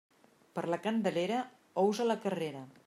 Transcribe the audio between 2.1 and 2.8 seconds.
la carrera.